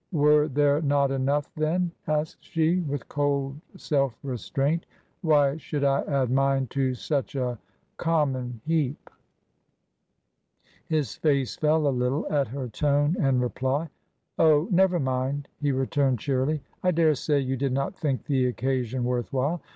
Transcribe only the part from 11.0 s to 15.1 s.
face fell a little at her tone and reply." Oh, never